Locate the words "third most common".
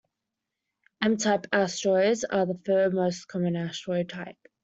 2.55-3.55